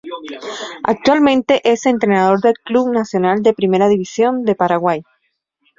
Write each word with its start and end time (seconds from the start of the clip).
Actualmente 0.83 1.61
es 1.63 1.85
entrenador 1.85 2.41
del 2.41 2.55
Club 2.65 2.91
Nacional 2.91 3.43
de 3.43 3.51
la 3.51 3.55
Primera 3.55 3.87
División 3.87 4.45
de 4.45 4.55
Paraguay. 4.55 5.03